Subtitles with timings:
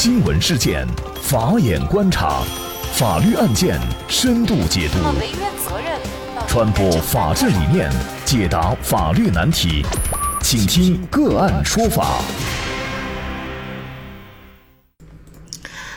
[0.00, 0.86] 新闻事件，
[1.20, 2.44] 法眼观察，
[2.92, 4.98] 法律案件深度解读，
[6.46, 7.90] 传播法治理念，
[8.24, 9.84] 解答法律难题，
[10.40, 12.22] 请听个案说法。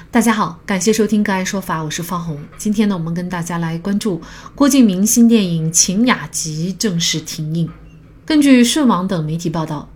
[0.09, 2.39] 大家好，感谢收听个案说法，我是方红。
[2.57, 4.19] 今天呢，我们跟大家来关注
[4.55, 7.69] 郭敬明新电影《晴雅集》正式停映。
[8.25, 9.87] 根据顺网等媒体报道。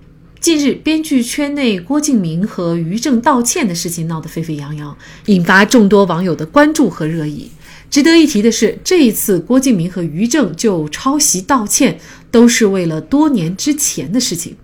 [0.45, 4.95] 近日，编剧圈内郭敬明和于正道歉的事情闹得沸沸扬扬，
[5.25, 7.49] 引发众多网友的关注和热议。
[7.89, 14.55] 值得一提的是，这一次郭敬明和于正就抄袭道歉，都是为了多年之前的事情。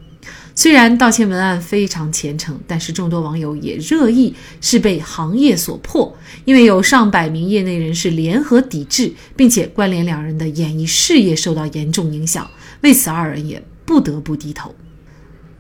[0.54, 12.48] 虽然道歉文案非常虔诚，但是众多网友也热议是被行业所迫，因为有上百名业内人士联合抵制，并且关联两人的演艺事业受到严重影响，
[12.82, 14.76] 为此二人也不得不低头。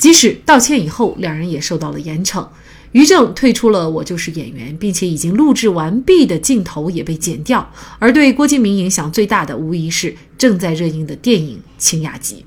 [0.02, 2.44] 即使道歉以后，两人也受到了严惩。
[2.91, 7.71] 于正退出了《我就是演员》，并且已经录制完毕的镜头也被剪掉。
[7.99, 12.43] 而对郭敬明影响最大的，无疑是正在热映的电影《晴雅集》。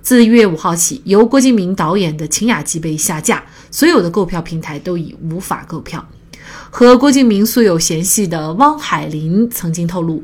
[0.00, 6.02] 自一月五号起，由郭敬明导演的《晴雅集》被下架，所有的购票平台都已无法购票。
[6.70, 10.20] 和郭敬明素有嫌隙的汪海林曾经透露，《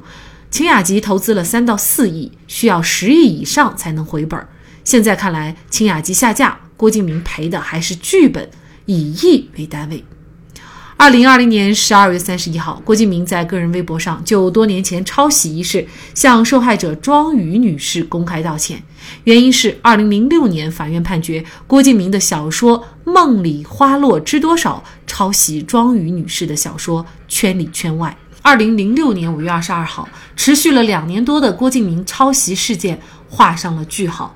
[0.50, 4.42] 晴雅集》投资了三到四亿，需要十亿以上才能回本。
[4.82, 6.58] 现在看来，《晴雅集》下架。
[6.80, 8.48] 郭敬明赔的还是剧本，
[8.86, 10.02] 以亿为单位。
[10.96, 18.82] 二零二零年十二月三十一号，郭敬明在个人微博上就多年前抄袭一事向受害者庄宇女士公开道歉，
[19.24, 28.16] 原因是二零零六年法院判决郭敬明的小说《梦里花落知多少》抄袭庄宇女士的小说《圈里圈外》。
[28.40, 34.34] 二零零六年五月二十二号，持续了两年多的郭敬明抄袭事件画上了句号。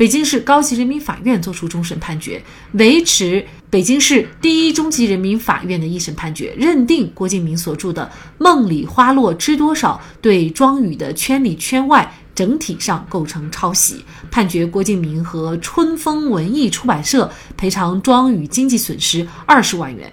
[0.00, 20.10] 北京市高级人民法院作出终审判决，维持北京市第一中级人民法院的一审判决，认定郭敬明所著的《梦里花落知多少》对庄宇的《圈里圈外》整体上构成抄袭，判决郭敬明和春风文艺出版社赔偿庄宇经济损失二十万元。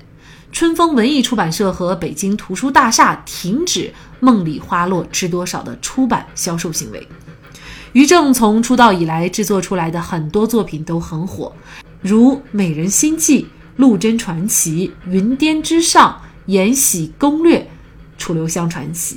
[0.51, 3.83] 春风文艺出版社和北京图书大厦停止
[4.19, 7.07] 《梦里花落知多少》的出版销售行为。
[7.97, 11.51] 于正从出道以来制作出来的很多作品都很火，
[11.99, 13.41] 如《美人心计》
[13.77, 16.11] 《陆贞传奇》《云巅之上》
[16.45, 17.57] 《延禧攻略》
[18.19, 19.15] 《楚留香传奇》。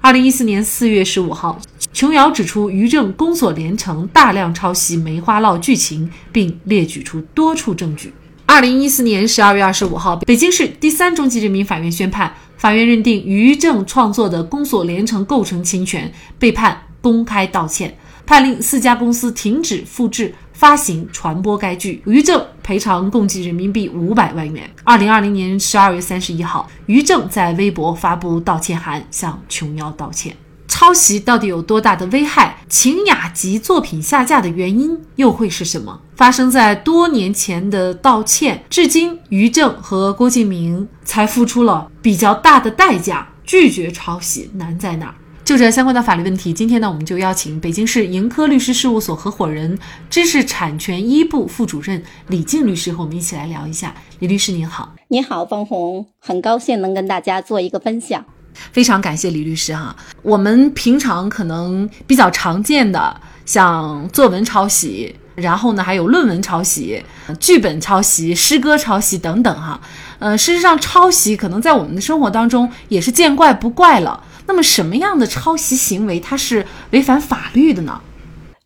[0.00, 1.60] 二零一四年四月十五号，
[1.92, 8.12] 琼瑶指出于正宫锁连城，大量抄袭《梅花烙》剧情，并列举出多处证据。
[8.44, 16.82] 二零一四年十二月二十五号，北京市第三中级人民法院宣判，法院认定于正创作的《宫锁连城》构成侵权，被判。
[17.02, 17.96] 公开道歉，
[18.30, 22.00] 判令四家公司停止复制、发行、传播该剧。
[22.06, 24.70] 于正赔偿共计人民币五百万元。
[24.84, 30.36] 二零二零年十二月三十一号，于正在微博发布道歉函，向琼瑶道歉。
[30.68, 32.58] 抄袭到底有多大的危害？
[32.68, 36.00] 晴雅集作品下架的原因又会是什么？
[36.14, 43.26] 发生在多年前的道歉，至今于正和郭敬明才付出了比较大的代价。
[43.44, 45.14] 拒绝抄袭难在哪儿？
[45.50, 49.76] 就这相关的法律问题，今天呢，我们就邀请北京市盈科律师事务所合伙人、
[50.08, 53.92] 知识产权一部副主任李静律师和我们一起来聊一下。
[54.20, 58.24] 李律师您好，您好，方红，很高兴能跟大家做一个分享。
[58.70, 59.96] 非常感谢李律师哈。
[60.22, 67.02] 我们平常可能比较常见的，像作文抄袭，然后呢还有论文抄袭、
[67.40, 69.80] 剧本抄袭、诗歌抄袭等等哈。
[70.20, 74.22] 呃，事实上抄袭可能在我们的生活当中也是见怪不怪了。
[74.50, 78.00] 那么什么样的抄袭行为它是违反法律的呢？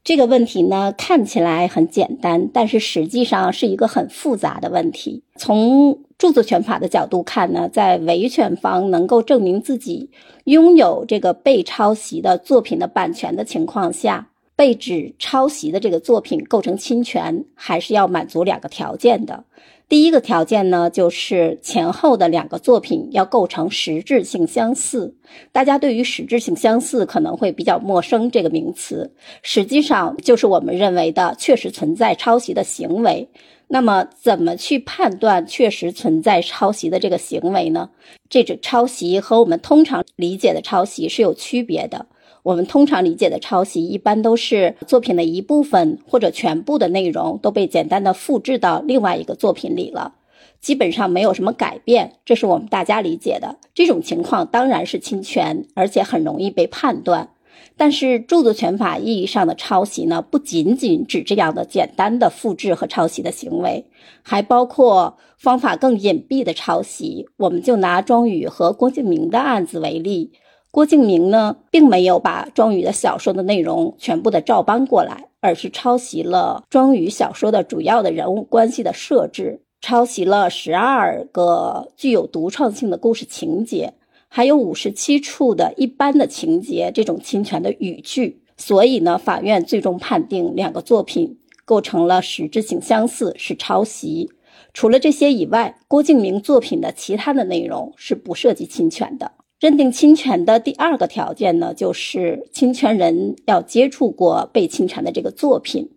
[0.02, 5.22] 这个问题呢看起来很简单，但是实际上是一个很复杂的问题。
[5.36, 10.08] 从著作权法的角度看呢，在维权方能够证明自己
[10.44, 19.44] 拥有这个被抄袭的作品的版权的情况下，被指抄袭的这个作品构成侵权，还是要满足两个条件的。
[19.88, 25.14] 第一个条件呢，就是前后的两个作品要构成实质性相似。
[25.52, 33.28] 大家对于实质性相似可能会比较陌生，这个名词实际上就是我们认为的确实存在抄袭的行为。
[33.66, 37.90] 那么，怎么去判断确实存在抄袭的这个行为呢？
[38.28, 42.06] 这种抄袭和我们通常理解的抄袭是有区别的。
[42.44, 50.16] 我们通常理解的抄袭，一般都是作品的一部分或者全部的内容都被简单的复制到另外一个作品里了，
[50.60, 53.56] 基本上没有什么改变，这是我们大家理解的。
[53.72, 57.30] 这种情况当然是侵权，而且很容易被判断。
[57.78, 63.86] 但是著作权法意义上的抄袭呢，不仅仅指这样的简单的复制和抄袭的行为，
[64.22, 67.26] 还包括方法更隐蔽的抄袭。
[67.38, 70.32] 我们就拿庄宇和郭敬明的案子为例，
[70.74, 83.94] 郭敬明呢，并没有把庄宇的小说的内容全部的照搬过来，而是抄袭了庄宇小说的主要的人物关系的设置，抄袭了十二个具有独创性的故事情节。
[84.26, 94.32] 还有五十七处的一般的情节，这种侵权的语句，所以呢，法院最终判定两个作品构成了实质性相似，是抄袭。
[94.72, 99.30] 除了这些以外，郭敬明作品的其他的内容是不涉及侵权的。
[99.64, 105.88] 认定侵权的第二个条件呢，就是侵权人要接触过被侵权的这个作品。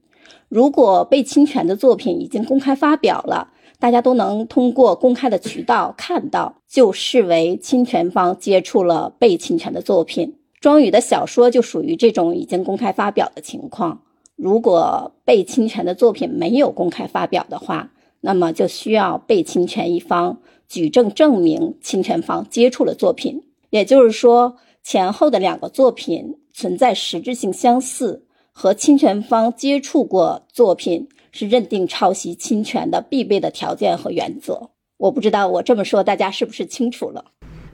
[0.47, 3.49] 如果被侵权的作品已经公开发表了。
[3.77, 10.35] 大家都能通过公开的渠道看到，就视为侵权方接触了被侵权的作品。
[10.61, 14.01] 庄宇的小说就属于这种已经公开发表的情况。
[14.37, 17.91] 如果被侵权的作品没有公开发表的话，
[18.21, 23.43] 那么就需要被侵权一方举证证明侵权方接触了作品。
[23.69, 31.07] 也就是说，前后的两个作品存在实质性相似，和侵权方接触过作品。
[31.33, 34.71] 是认定抄袭侵权的必备的条件和原则。
[34.97, 37.23] 我不知道我这么说大家是不是清楚了？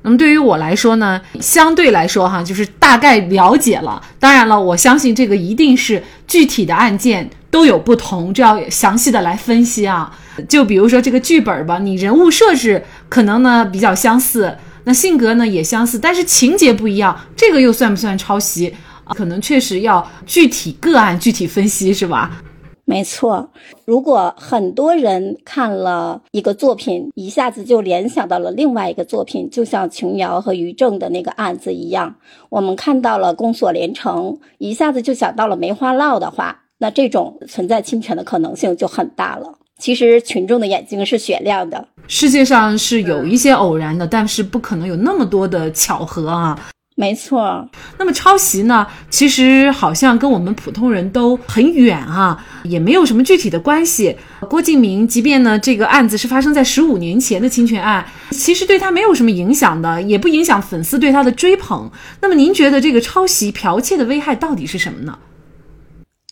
[0.01, 4.03] 那么对于我来说呢，相对来说哈，就是大概了解了。
[4.19, 10.13] 当然了，我相信这个一定是具体的案件都有不同，这要详细的来分析啊。
[10.49, 18.73] 就比如说这个剧本吧，你人物设置可能呢比较相似，那性格呢也相似，但是情节不一样，这个又算不算抄袭？
[19.15, 22.41] 可能确实要具体个案具体分析，是吧？
[22.85, 23.49] 没错，
[23.85, 32.15] 如果很多人看了一个作品，一下子就联想到了另外一个作品，就像琼瑶和于正的那个案子一样，
[32.49, 39.59] 我们看到了宫锁连城，一下子就想到了梅花烙的话，那这种存在侵权的可能性就很大了。
[39.83, 46.57] 其实群众的眼睛是雪亮的，世界上是有一些偶然的，但是不可能有那么多的巧合啊。
[46.95, 48.87] 没错，那么抄袭呢？
[49.09, 54.15] 其实好像跟我们普通人都很远啊，也没有什么具体的关系。
[54.49, 61.91] 郭敬明，即便呢这个案子是发生在十五年前的侵权案，其实对他没有什么影响的，也不影响粉丝对他的追捧。
[62.21, 65.19] 那么您觉得这个抄袭剽窃的危害到底是什么呢？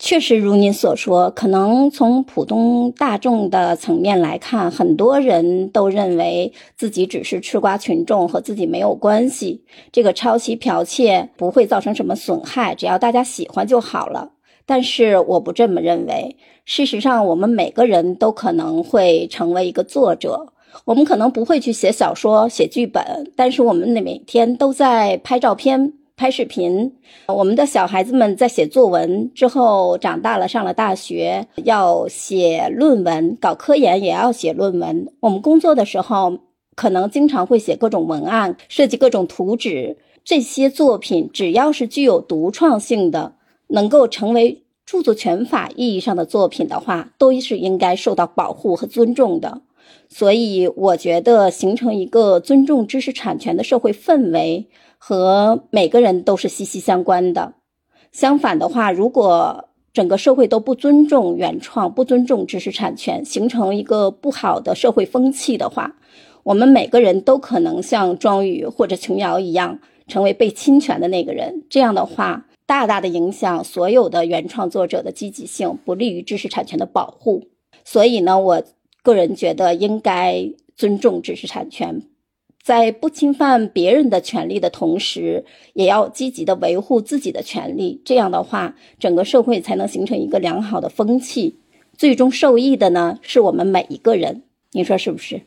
[0.04, 9.64] 确实如您所说，可能从普通大众的层面来看，很多人都认为自己只是吃瓜群众，和自己没有关系。
[9.92, 14.32] 这个抄袭剽窃不会造成什么损害，只要大家喜欢就好了。
[14.66, 16.36] 但是我不这么认为。
[16.66, 20.48] 事实上，我们每个人都可能会成为一个作者。
[20.86, 25.94] 我们可能不会去写小说、写剧本，但是我们每天都在拍照片。
[26.22, 26.94] 拍视频，
[27.26, 35.12] 我们的小孩子们在写作文之后长大了，上了大学要写论文，搞科研也要写论文。
[35.22, 36.38] 我们工作的时候，
[36.76, 39.98] 可能经常会写各种文案，设计各种图纸。
[40.24, 43.34] 这些作品只要是具有独创性的，
[43.70, 49.62] 能够成为著作权法意义上的作品的话，都是应该受到保护和尊重的。
[50.08, 54.68] 所以，我觉得形成一个尊重知识产权的社会氛围。
[55.04, 57.56] 和每个人都是息息相关的。
[58.12, 65.96] 相反的话，如果整个社会都不尊重原创、不尊重知识产权，形成一个不好的社会风气的话，
[66.44, 71.64] 我们每个人都可能像庄宇或者琼瑶一样，成为被侵权的那个人。
[71.68, 77.48] 这样的话，大大的影响所有的原创作者的积极性，不利于知识产权的保护。
[77.84, 78.64] 所以呢，我
[79.02, 82.04] 个人觉得应该尊重知识产权。
[82.64, 88.02] 在不侵犯别人的权利的同时，也要积极的维护自己的权利。
[88.06, 91.58] 这样的话，整个社会才能形成一个良好的风气。
[91.98, 94.44] 最终受益的呢，是我们每一个人。
[94.72, 95.42] 您说是不是？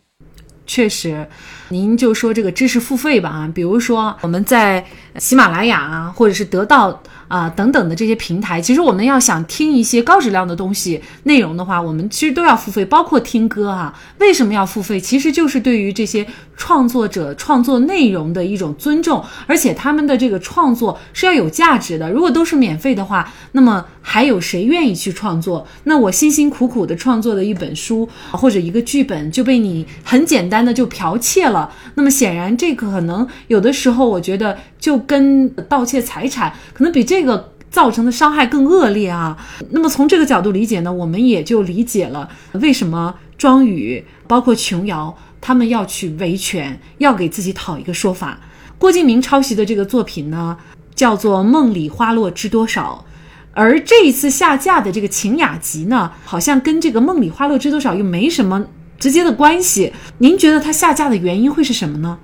[0.66, 1.26] 确实，
[1.68, 4.84] 您就说这个知识付费吧啊，比如说我们在
[5.18, 7.02] 喜马拉雅啊，或者是得到。
[7.28, 13.92] 啊，等等的这些平台，其实我们要想听一些高质量的东西内容的话，我们其实都要付费，包括听歌哈。
[14.18, 15.00] 为什么要付费？
[15.00, 16.26] 其实就是对于这些
[16.56, 22.10] 创作者创作内容的一种尊重，而且他们的这个创作是要有价值的。
[22.10, 25.66] 如果都是免费的话，那么还有谁愿意去创作？
[25.84, 37.13] 那我辛辛苦苦的创作的一本书或者一个剧本就被你很简单的就剽窃了，那么显然这个可能有的时候，我觉得就跟盗窃财产可能比这。
[37.14, 39.38] 这个造成的伤害更恶劣啊！
[39.70, 48.40] 那么从这个角度理解呢，我们也就理解了为什么庄宇包括琼瑶他们要去维权，要给自己讨一个说法。
[48.78, 50.56] 郭敬明抄袭的这个作品呢，
[50.96, 53.04] 叫做《梦里花落知多少》，
[53.52, 58.66] 而这一次下架的这个《晴雅集》呢，好像跟这个《梦里花落知多少》又没什么
[58.98, 59.92] 直接的关系。
[60.18, 62.18] 您觉得它下架的原因会是什么呢？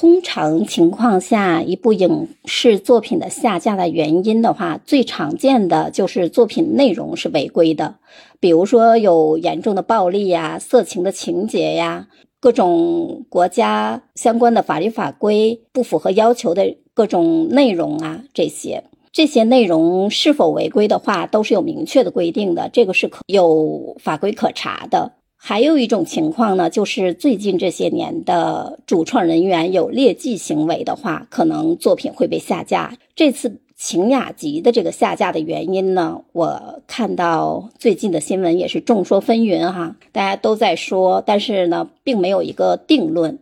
[0.00, 7.96] 通常情况下，一部影视作品的下架的原因的话，最常见的就是作品内容是违规的，
[8.40, 12.08] 比如说有严重的暴力呀、色情的情节呀，
[12.40, 25.12] 各种国家相关的法律法规不符合要求的各种内容啊，这些这些内容是否违规的话，都是有明确的规定的，这个是可有法规可查的。
[25.42, 32.98] 还有一种情况呢，就是最近这些年的主创人员有劣迹行为的话，可能作品会被下架。
[33.16, 43.38] 这次《晴雅集》的这个下架的原因呢，我看到最近的新闻也是众说纷纭哈，大家都在说，但是呢，并没有一个定论。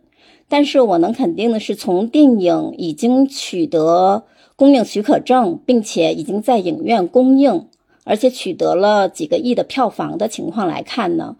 [0.47, 4.23] 但是我能肯定的是，从电影已经取得
[4.55, 7.67] 公映许可证，并且已经在影院公映，
[8.05, 11.35] 而且取得了几个亿的票房的情况来看呢。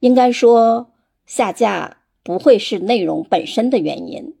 [0.00, 0.90] 应该说，
[1.26, 4.34] 下架不会是内容本身的原因。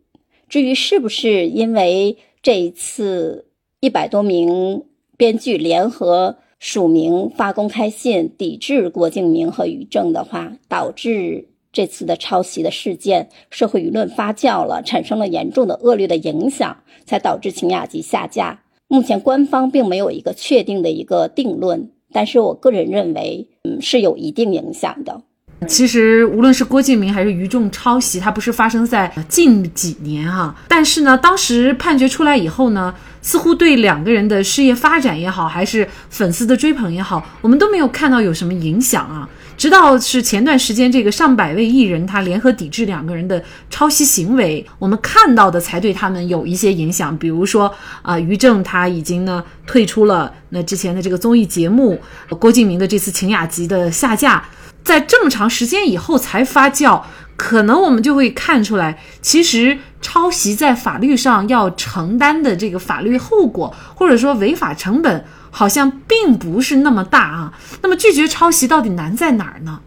[0.48, 3.46] 至于是不是因为这一次
[3.80, 4.84] 一百多名
[5.16, 18.62] 编剧联合署名发公开信抵制郭敬明和于正的话，导致这次的抄袭的事件社会舆论发酵了，产生了严重的恶劣的影响，才导致晴雅集下架。
[18.88, 25.22] 目前官方并没有一个确定的一个定论，但是我个人认为，嗯，是有一定影响的。
[25.66, 30.54] 其实，无论是郭敬明还是于正抄袭，它不是发生在近几年哈。
[30.68, 39.26] 但是呢，当时判决出来以后呢，似乎对两个人的事业发展也好，还是粉丝的追捧也好，我们都没有看到有什么影响啊。
[39.56, 47.16] 直到是前段时间，这个上百位艺人他联合抵制两个人的抄袭行为，我们看到的才对他们有一些影响。
[47.16, 51.98] 比如说啊，于正他已经呢退出了那之前的这个综艺节目，
[52.38, 54.44] 郭敬明的这次《晴雅集》的下架。
[54.86, 57.02] 在这么长时间以后才发酵，
[57.36, 67.58] 可能我们就会看出来，其实抄袭在法律上要承担的这个法律后果，或者说违法成本，好像并不是那么大啊。
[67.82, 69.80] 那么拒绝抄袭到底难在哪儿呢？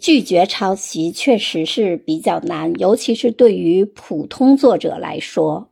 [0.00, 5.68] 拒绝抄袭确实是比较难，尤其是对于普通作者来说。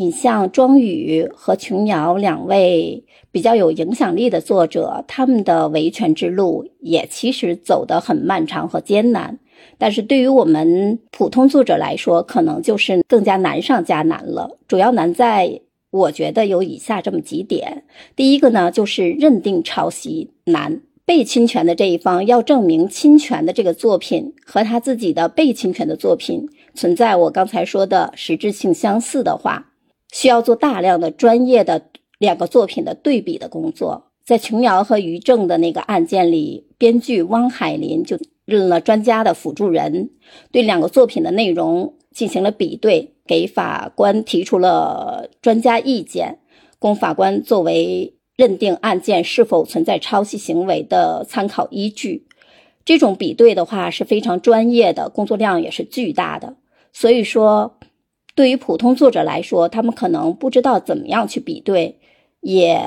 [0.00, 3.02] 你像庄宇和琼瑶两位
[3.32, 9.40] 比较有影响力的作者，他们的维权之路也其实走得很漫长和艰难。
[9.76, 14.60] 但是对于我们普通作者来说，可能就是更加难上加难了。
[14.68, 17.82] 主要难在，我觉得有以下这么几点：
[18.14, 29.67] 第一个呢，就是认定抄袭难，被侵权的这一方要证明侵权的这个作品和他自己的被侵权的作品存在我刚才说的实质性相似的话。
[30.12, 31.86] 需要做大量的专业的
[32.18, 34.04] 两个作品的对比的工作。
[34.24, 40.10] 在琼瑶和于正的那个案件里，编剧汪海林就任了专家的辅助人，
[40.52, 46.40] 对两个作品的内容进行了比对，给法官提出了专家意见，
[46.78, 52.26] 供法官作为认定案件是否存在抄袭行为的参考依据。
[52.84, 56.56] 这种比对的话是非常专业的，工作量也是巨大的。
[56.92, 57.78] 所以说。
[58.38, 61.98] 对于普通作者来说，他们可能不知道怎么样去比对，
[62.38, 62.80] 也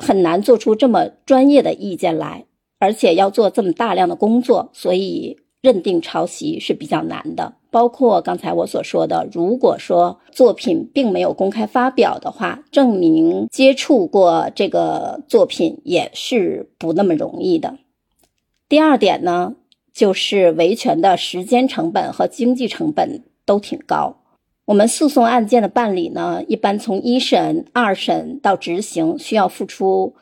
[0.00, 2.44] 很难做出这么专业的意见来，
[2.80, 7.54] 而且要做这么大量的工作，所以认定抄袭是比较难的。
[7.70, 17.78] 包括刚才我所说的，如果说作品并没有公开发表的话，证明接触过这个作品也是不那么容易的。
[18.68, 19.54] 第二点呢，
[19.92, 24.16] 就是维权的时间成本和经济成本都挺高。
[24.66, 30.12] 我们诉讼案件的办理呢，一般从一审、二审到执行，需要付出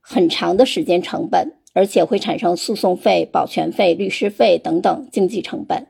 [0.00, 5.86] 很长的时间成本，而且会产生诉讼费、保全费、律师费等等经济成本。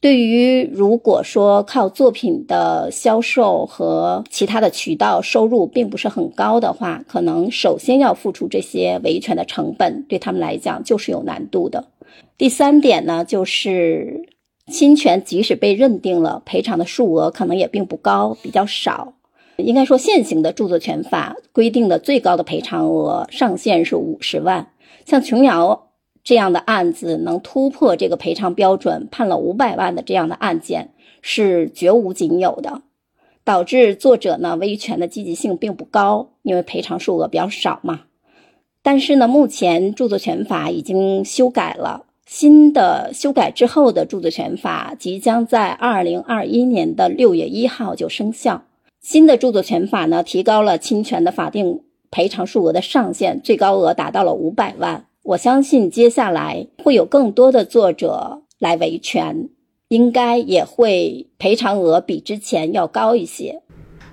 [0.00, 11.84] 对于如果说靠作品的销售和其他的渠道收入并不是很高的话，可能首先要付出这些维权的成本，对他们来讲就是有难度的。
[12.38, 14.28] 第三点呢，就是。
[14.72, 19.14] 侵权即使被认定了，赔偿的数额可能也并不高，比较少。
[19.56, 24.72] 应该说，现行的著作权法规定的最高的赔偿额上限是五十万。
[25.04, 25.90] 像琼瑶
[26.24, 32.82] 这样的案子，能突破这个赔偿标准，判了五百万的这样的案件是绝无仅有的，
[33.44, 38.04] 导致作者呢维权的积极性并不高，因为赔偿数额比较少嘛。
[38.82, 42.06] 但是呢，目前著作权法已经修改了。
[42.26, 48.64] 新的修改之后的著作权法即将在二零二一年的六月一号就生效。
[49.00, 55.04] 新的著作权法呢，提高了侵权的法定赔偿数额的上限，最高额达到了五百万。
[55.22, 59.50] 我相信接下来会有更多的作者来维权，
[59.88, 63.60] 应该也会赔偿额比之前要高一些。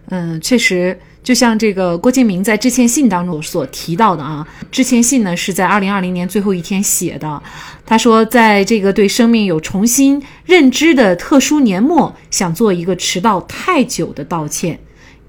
[0.09, 0.99] 嗯，确实。
[1.23, 7.41] 就像这个郭敬明在致歉信当中所提到的啊，致歉信呢是在二零二零年最后一天写的。
[7.85, 14.79] 他说，在这个对生命有重新认知的特殊年末，想做一个迟到太久的道歉。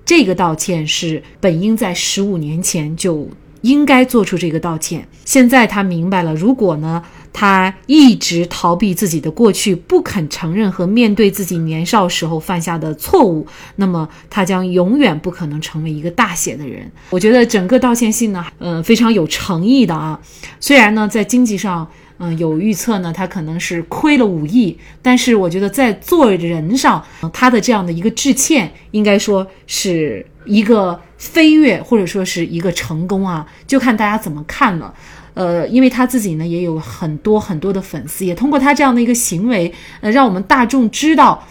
[0.05, 3.29] 这个道歉是本应在十五年前就
[3.61, 5.07] 应该做出这个道歉。
[5.25, 7.03] 现在他明白了，如果呢？
[7.33, 13.47] 他一直逃避自己的过去，不肯承认和面对自己年少时候犯下的错误，
[13.77, 16.91] 那么他将永远不可能成为一个大写的人。
[17.11, 20.21] 我觉得整个道歉信呢，呃，非常有诚意的啊。
[20.61, 34.95] 虽然呢，在经济上，嗯，有预测呢，他可能是亏了五亿，但是我觉得在做人上，他的这样的一个致歉，应该说是一个飞跃，或者说是一个成功啊，就看大家怎么看了。
[35.35, 41.47] 呃，因为他自己呢也有很多很多的粉丝，也通过他这样的一个行为，呃，让我们大众知道，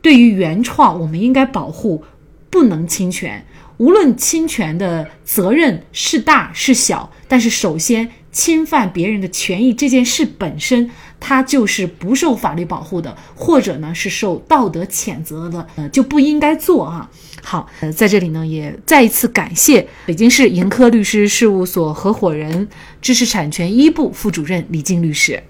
[0.00, 2.04] 对于原创，我们应该保护，
[2.50, 3.44] 不能侵权。
[3.78, 10.88] 无论侵权的责任是大是小，但是首先侵犯别人的权益这件事本身，
[11.26, 17.08] 他就是不受法律保护的，或者呢是受道德谴责的，呃，就不应该做啊。
[17.42, 22.68] 好，呃，在这里呢，也再一次感谢北京市盈科律师事务所合伙人、
[23.00, 25.42] 知识产权一部副主任李静律师，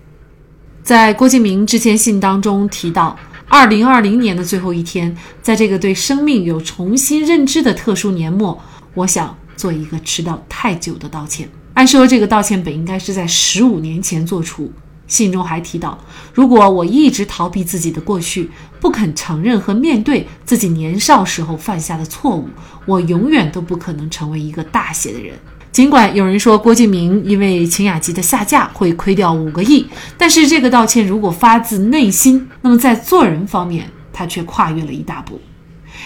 [0.84, 5.12] 在郭敬明致歉信当中提到，二零二零年的最后一天，
[5.42, 8.56] 在这个对生命有重新认知的特殊年末，
[8.94, 11.48] 我想做一个迟到太久的道歉。
[11.74, 14.72] 按说这个道歉本应该是在十五年前做出。
[15.06, 15.98] 信中还提到，
[16.32, 22.48] 如果我一直逃避自己的过去，不肯承认和面对自己年少时候犯下的错误，
[22.86, 25.34] 我永远都不可能成为一个大写的人。
[25.72, 29.84] 尽管有人说郭敬明因为晴雅集的下架会亏掉五个亿，
[30.16, 35.40] 但是这个道歉如果发自内心，那么在做人方面，他却跨越了一大步。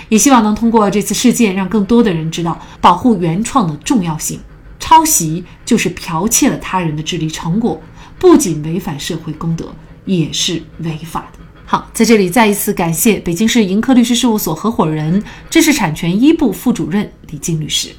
[0.08, 4.40] 也希望能通过这次事件，让更多的人知道保护原创的重要性。
[4.80, 7.78] 抄袭就是剽窃了他人的智力成果。
[8.18, 9.72] 不仅违反社会公德，
[10.04, 11.38] 也是违法的。
[11.64, 17.90] 好，在这里再一次感谢北京市盈科律师事务所合伙人、知识产权一部副主任李静律师。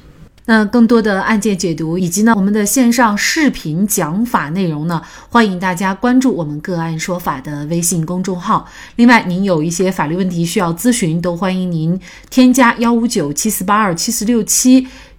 [0.46, 8.66] 那更多的案件解读以及呢我们的线上视频讲法内容呢，欢迎大家关注我们个案说法的微信公众号。
[8.96, 14.88] 另外，您有一些法律问题需要咨询，都欢迎您添加幺五九七四八二七四六七。